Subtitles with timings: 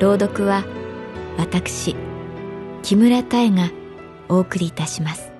[0.00, 0.64] 朗読は
[1.38, 1.96] 私
[2.82, 3.70] 木村多江が
[4.28, 5.33] お送りいたします。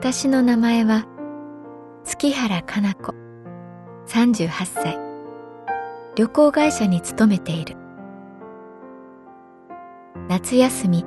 [0.00, 1.06] 私の名前は
[2.04, 3.16] 月原かな子。
[4.06, 4.96] 38歳。
[6.14, 7.76] 旅行会社に勤めている。
[10.28, 11.04] 夏休み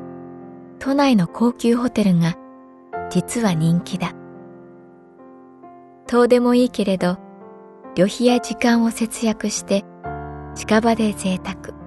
[0.78, 2.36] 都内の高級ホテルが
[3.10, 4.12] 実は人気だ。
[6.08, 7.18] 遠でもいいけれど
[7.96, 9.86] 旅費や時間を節約して
[10.54, 11.81] 近場で贅沢。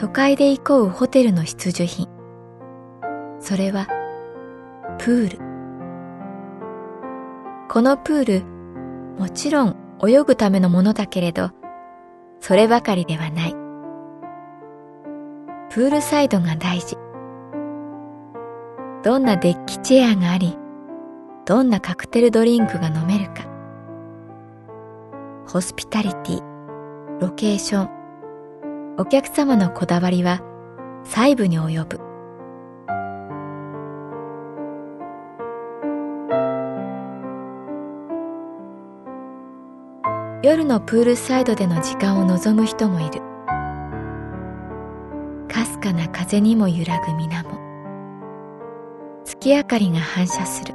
[0.00, 2.08] 都会で行こうホテルの必需品。
[3.38, 3.86] それは
[4.98, 5.38] プール。
[7.68, 8.44] このプール
[9.18, 11.50] もちろん泳ぐためのものだけれど
[12.40, 13.50] そればかりではない。
[15.68, 16.96] プールサイドが大事。
[19.04, 20.56] どんなデッキチェアがあり
[21.44, 23.44] どんなカクテルドリンクが飲めるか。
[25.46, 26.42] ホスピタリティ
[27.20, 27.99] ロケーション。
[28.98, 30.40] お客様のこだわりは
[31.04, 32.00] 細部に及ぶ。
[40.42, 43.20] 夜のプールサイドでの時間を望む人もいる。
[45.48, 47.44] かすかな風にも揺らぐ水面
[49.24, 50.74] 月明かりが反射する。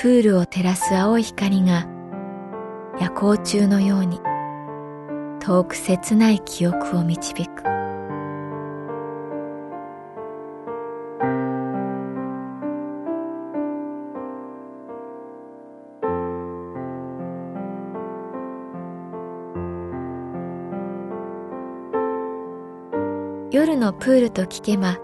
[0.00, 1.86] プールを照らす青い光が
[3.00, 4.20] 夜光中のように。
[5.40, 7.62] 遠く切ない記憶を導く。
[23.50, 24.98] 夜のプールと聞けば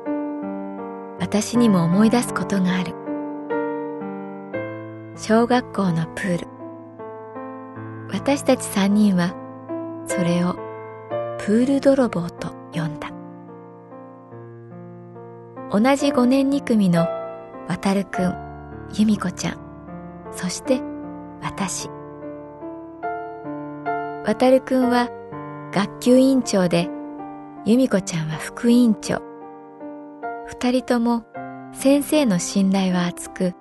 [1.19, 2.95] 私にも思い出すことがある。
[5.17, 6.49] 小学校のプール。
[8.13, 9.44] 私たち三人は
[10.07, 10.55] それを
[11.39, 13.11] プール泥棒と呼んだ。
[15.71, 17.07] 同じ5年2組の
[17.69, 18.35] 渡るくん
[18.93, 19.59] 由美子ちゃん
[20.31, 20.81] そして
[21.43, 21.89] 私。
[24.25, 25.11] 渡るくんは
[25.73, 26.89] 学級委員長で
[27.65, 29.23] 由美子ちゃんは副委員長。
[30.47, 31.25] 二人とも
[31.73, 33.55] 先生の信頼は厚く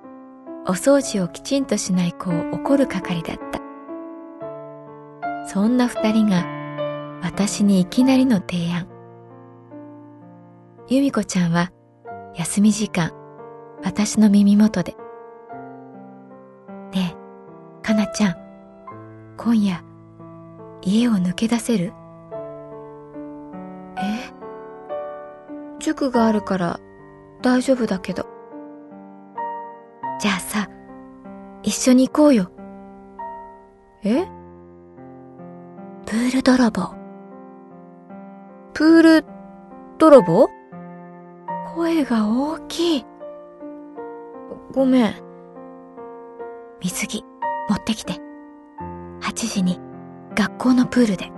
[0.66, 3.63] お掃除をきちんとしない子を怒る係だった。
[5.46, 6.46] そんな二人が
[7.22, 8.88] 私にいきなりの提案。
[10.88, 11.72] 由美子ちゃんは
[12.36, 13.12] 休み時間、
[13.84, 14.96] 私の耳元で。
[16.92, 18.36] ねえ、かなちゃん、
[19.38, 19.84] 今夜、
[20.82, 21.94] 家を抜け出せる？
[23.98, 24.34] え？
[25.80, 26.80] 塾があるから
[27.42, 28.26] 大丈夫だけど。
[30.20, 30.70] じゃあさ、
[31.64, 32.52] 一緒に行こうよ。
[34.04, 34.26] え？
[34.26, 36.96] プール泥棒。
[38.74, 39.26] プール
[40.00, 40.50] 泥棒？
[41.76, 43.06] 声が大きい。
[44.74, 45.14] ごめん。
[46.82, 47.24] 水着
[47.70, 48.14] 持ってきて。
[49.22, 49.80] 8時に
[50.34, 51.32] 学校のプールで。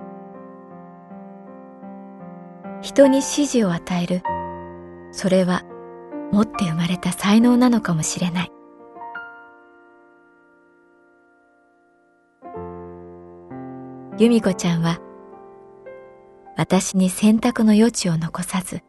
[2.81, 4.21] 人に指示を与える。
[5.11, 5.63] それは
[6.31, 8.51] 持って生まれた才能なのかもしれない。
[14.17, 15.01] 由美子ちゃんは
[16.55, 18.81] 私に選択の余地を残さず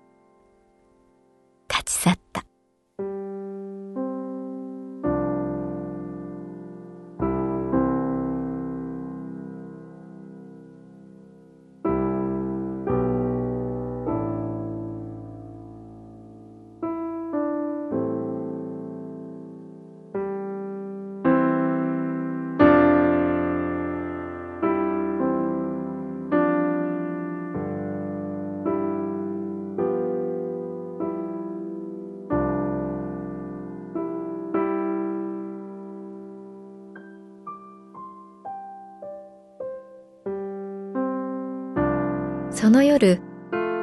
[42.56, 43.20] その夜、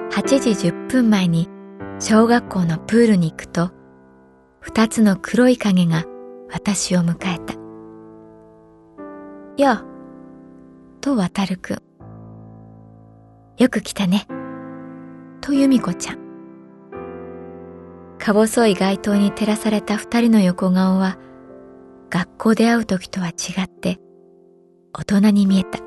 [0.10, 1.48] 8時10分前に
[2.00, 3.70] 小学校のプールに行くと、
[4.62, 6.06] 二つの黒い影が
[6.52, 7.54] 私を迎えた。
[9.62, 9.86] やあ、
[11.02, 11.82] と渡るくん。
[13.60, 14.26] よく来たね。
[15.40, 16.18] と由美子ちゃん。
[18.18, 21.20] か細い街灯に照らされた二人の横顔は、
[22.10, 23.32] 学校で会う時とは違
[23.66, 24.00] って
[24.94, 25.83] 大人に見えた。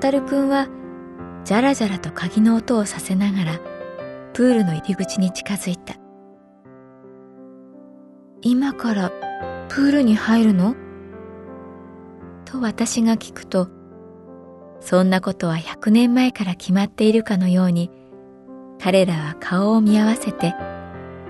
[0.00, 0.66] 渡るくんは
[1.44, 3.60] じゃらじゃらと鍵の音をさせながら
[4.32, 5.96] プールの入り口に近づいた。
[8.40, 9.10] 今から
[9.68, 10.74] プールに入るの？
[12.46, 13.68] と私が聞くと
[14.80, 17.90] そんなことは100年前から決まっているかのように
[18.80, 20.54] 彼らは顔を見合わせて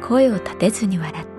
[0.00, 1.29] 声を立てずに笑った。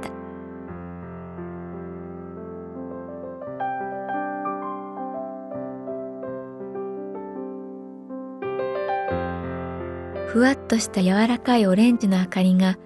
[10.31, 12.78] ふわっとした柔らかいオレンジの明かりが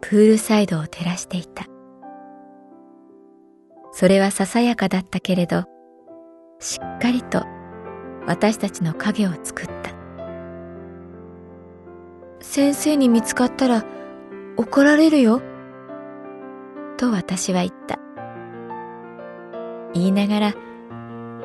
[0.00, 1.66] プールサイドを照らしていた。
[3.92, 5.64] それはささやかだったけれど、
[6.58, 7.44] しっかりと
[8.26, 9.90] 私たちの影を作った。
[12.40, 13.84] 先生に見つかったら
[14.56, 15.42] 怒られるよ。
[16.96, 17.98] と私は言った。
[19.92, 20.54] 言いながら、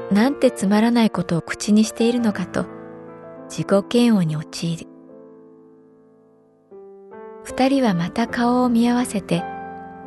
[0.09, 2.65] なんてつまらないことを口にしているのかと
[3.49, 4.90] 自己嫌悪に陥る。
[7.61, 9.43] 二人はまた顔を見合わせて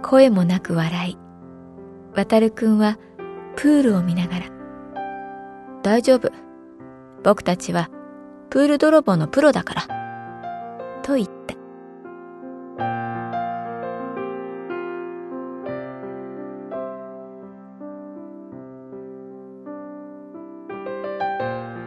[0.02, 1.18] 声もなく笑い。
[2.12, 2.98] 渡るくんは
[3.54, 4.46] プールを見ながら
[5.84, 6.32] 「大丈夫。
[7.22, 7.90] 僕たちは
[8.50, 9.82] プール泥棒のプロだから」
[11.04, 11.54] と言った。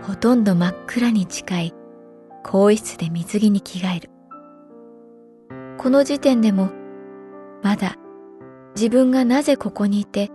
[0.07, 1.73] ほとんど真っ暗に近い
[2.41, 4.16] 更衣室で水着に着替える。
[5.77, 6.69] この時点でも
[7.63, 7.95] まだ
[8.75, 10.29] 自分がなぜここにいて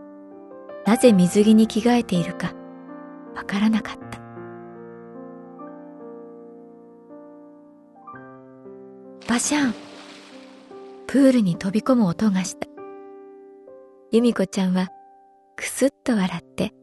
[0.86, 2.52] なぜ水着に着替えているか
[3.34, 4.20] わからなかった。
[9.28, 9.74] バシャン
[11.06, 12.68] プールに飛び込む音がした。
[14.10, 14.88] 由美子ちゃんは
[15.56, 16.74] くすっと笑って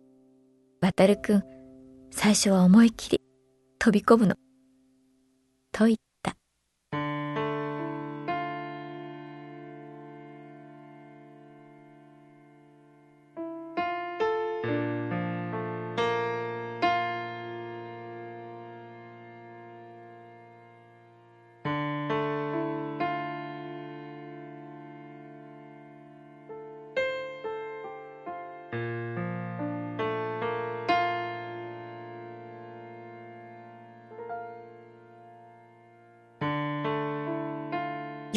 [0.80, 1.42] 「渡るくん
[2.10, 3.22] 最初は思い切り
[3.78, 4.36] 飛び込むの」
[5.72, 6.11] と言った。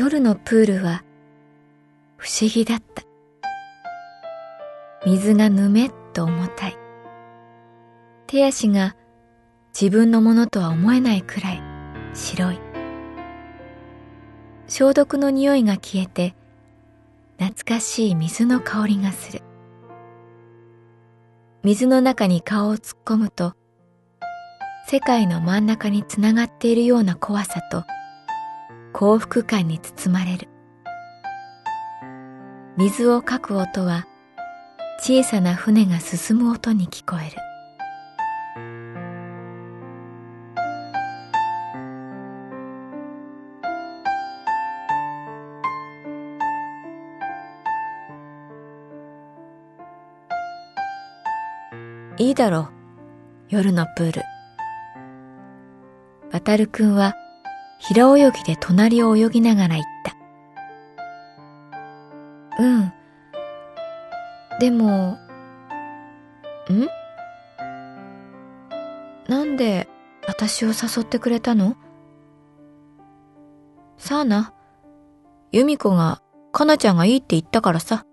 [0.05, 1.03] 夜のプールは
[2.17, 3.01] 不思議だった。
[5.03, 6.77] 水がぬめっと重たい。
[8.27, 8.95] 手足が
[9.73, 11.61] 自分のものとは思えないくらい
[12.13, 12.59] 白い。
[14.67, 16.35] 消毒の匂いが消えて
[17.39, 19.41] 懐かしい水の香りがする。
[21.63, 23.55] 水の中に顔を突っ込むと
[24.87, 27.85] 世界の真ん中につながっているような怖さと
[28.97, 30.47] 幸福感に包まれる。
[32.77, 34.07] 水をかく音は
[34.99, 37.35] 小さな船が進む音に聞こえる。
[52.17, 52.69] いいだろう。
[53.49, 54.21] 夜のプール。
[56.31, 57.13] 渡るくんは
[57.79, 59.85] 平泳ぎで隣を泳ぎながら言っ
[62.57, 62.63] た。
[62.63, 62.93] うん。
[64.59, 65.17] でも、
[66.69, 66.87] ん？
[69.27, 69.87] なんで
[70.27, 71.75] 私を誘ってくれたの？
[73.97, 74.53] さあな。
[75.51, 78.05] 由美子が、かなちゃんがいいって言ったからさ。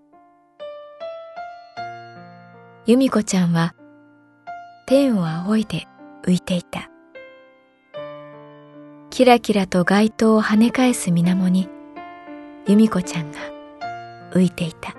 [2.85, 3.73] 由美子ちゃんは、
[4.85, 5.87] 天を仰いで
[6.23, 6.89] 浮いていた。
[9.13, 11.69] キラキラと街灯を跳ね返す水面に、
[12.65, 13.37] 由美子ちゃんが
[14.31, 14.95] 浮いていた。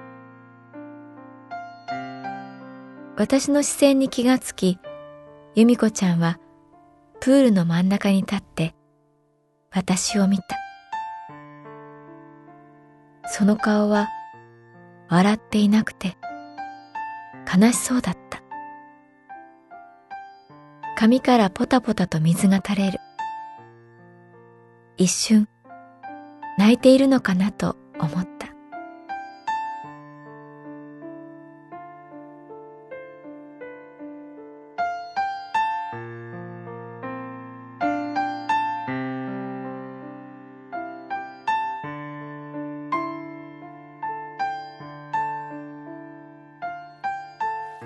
[3.16, 4.78] 私の視線に気がつき、
[5.56, 6.38] 由美子ちゃんは
[7.18, 8.76] プールの真ん中に立って
[9.73, 10.44] 私を見た。
[13.26, 14.11] その顔は
[15.09, 16.16] 笑っていなくて
[17.52, 18.44] 悲しそうだった。
[20.97, 23.00] 髪からポタポタと水が垂れる。
[24.96, 25.48] 一瞬
[26.56, 28.44] 泣いているのかなと思った。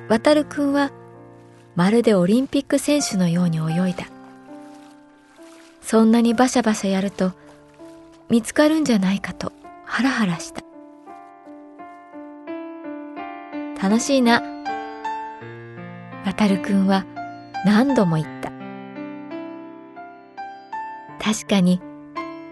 [0.08, 0.90] 渡るくんは
[1.76, 4.17] まるでオリンピック選手のように泳いだ。
[5.90, 7.33] そんなにバシャバシャやると
[8.28, 9.54] 見つかるんじゃないかと
[9.87, 10.61] ハラハラした。
[13.83, 14.42] 楽しいな。
[16.26, 17.07] 渡るくんは
[17.64, 18.52] 何度も言った。
[21.25, 21.80] 確かに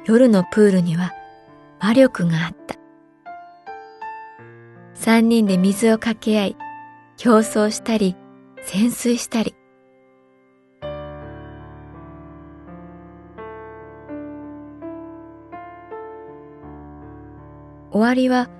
[0.06, 1.12] 夜のプールには
[1.78, 2.76] 魔力があった。
[4.94, 6.56] 三人で水をかけ合い、
[7.18, 8.16] 競争したり、
[8.62, 9.54] 潜水したり。
[17.96, 18.50] 終わりは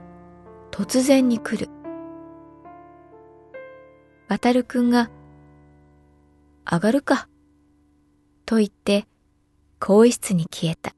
[0.70, 1.68] 突然に来る。
[4.28, 5.10] 渡るくんが、
[6.64, 7.28] 上がるか、
[8.46, 9.06] と言って
[9.78, 10.94] 更衣室に消えた。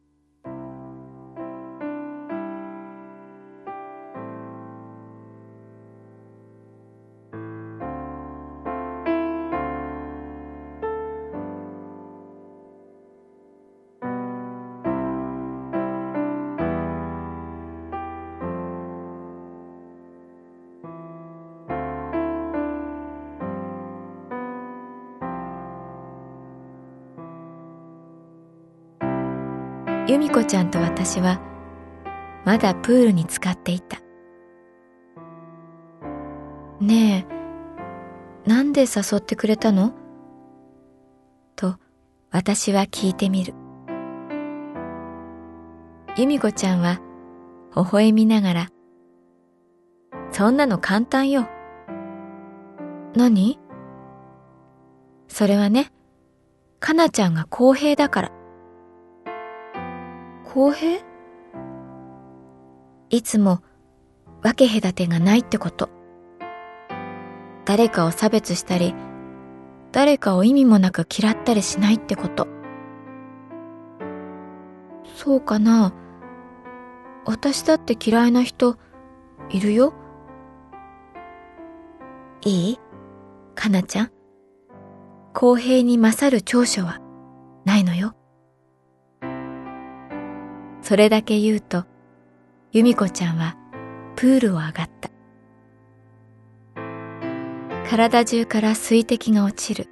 [30.09, 31.39] 由美子ちゃんと私は
[32.47, 33.99] まだプールに浸かっていた。
[36.81, 37.27] ね
[38.47, 39.93] え、なんで誘ってくれたの？
[41.57, 41.77] と
[42.31, 43.53] 私は聞いてみる。
[46.17, 47.01] 由美子ちゃんは
[47.77, 48.69] 微笑みながら、
[50.33, 51.47] そんなの簡単よ。
[53.15, 53.59] 何？
[55.29, 55.93] それはね、
[56.81, 58.38] かなちゃんが公平だから。
[60.59, 61.05] 公平？
[63.11, 63.63] いつも
[64.43, 65.89] 分け隔てがないってこと。
[67.65, 68.93] 誰かを差別したり、
[69.93, 72.49] 誰かを意味もなく嫌ったりしないってこと。
[75.15, 75.95] そうかな？
[77.25, 78.79] 私だって嫌いな人
[79.51, 79.95] いるよ？
[82.45, 82.81] いい？
[83.55, 84.11] かなちゃん？
[85.35, 86.99] 公平に勝る長所は
[87.65, 88.17] ないのよ。
[90.89, 91.85] それだけ言うと、
[92.73, 93.59] 由美子ちゃんは
[94.17, 95.11] プールを上がった。
[97.87, 99.91] 体中から水滴が落ちる。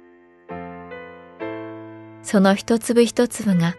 [2.23, 3.75] その一粒一粒が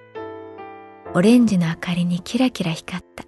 [1.12, 3.24] オレンジの明かりにキラキラ光った。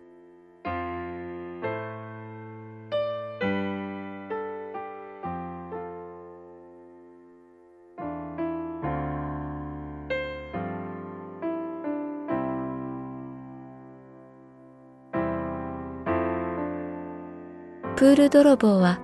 [18.00, 18.98] プール泥棒は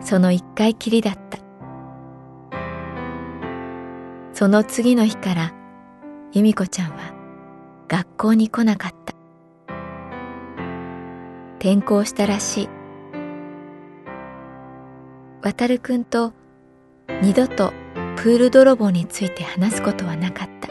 [0.00, 1.38] その一回きりだった。
[4.32, 5.54] その次の日から
[6.32, 7.14] 由美子ちゃんは
[7.86, 9.14] 学校に来なかった。
[11.60, 12.68] 転校したらしい。
[15.42, 16.32] 渡るくんと
[17.22, 17.72] 二度と
[18.16, 20.69] プール泥棒について話すことはなかった。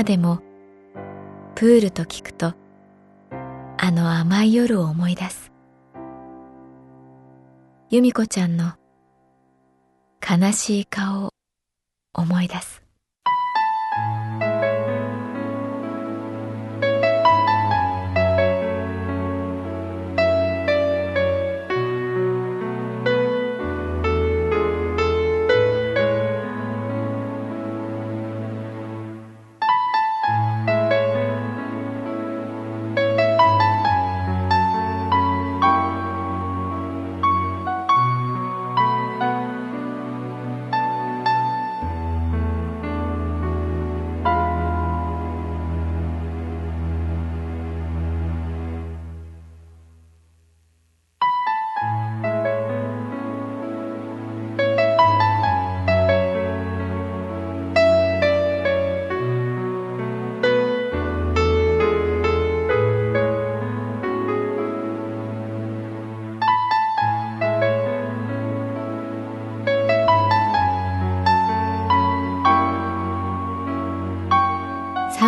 [0.00, 0.40] 今でも
[1.54, 2.54] プールと聞くと
[3.76, 5.52] あの甘い夜を思い出す。
[7.90, 8.72] 由美子ちゃんの
[10.26, 11.34] 悲しい顔を
[12.14, 12.82] 思い出す。